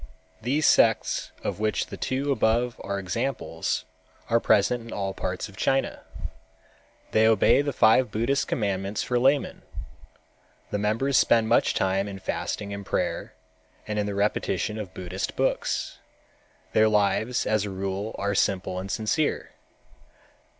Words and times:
These 0.41 0.65
sects 0.65 1.31
of 1.43 1.59
which 1.59 1.85
the 1.85 1.95
two 1.95 2.31
above 2.31 2.81
are 2.83 2.97
examples 2.97 3.85
are 4.31 4.39
present 4.39 4.81
in 4.81 4.91
all 4.91 5.13
parts 5.13 5.47
of 5.47 5.55
China. 5.55 5.99
They 7.11 7.27
obey 7.27 7.61
the 7.61 7.71
five 7.71 8.09
Buddhist 8.09 8.47
commandments 8.47 9.03
for 9.03 9.19
laymen. 9.19 9.61
The 10.71 10.79
members 10.79 11.17
spend 11.19 11.49
much 11.49 11.75
time 11.75 12.07
in 12.07 12.17
fasting 12.17 12.73
and 12.73 12.83
prayer, 12.83 13.35
and 13.87 13.99
in 13.99 14.07
the 14.07 14.15
repetition 14.15 14.79
of 14.79 14.91
Buddhist 14.95 15.35
books. 15.35 15.99
Their 16.73 16.89
lives 16.89 17.45
as 17.45 17.65
a 17.65 17.69
rule 17.69 18.15
are 18.17 18.33
simple 18.33 18.79
and 18.79 18.89
sincere. 18.89 19.51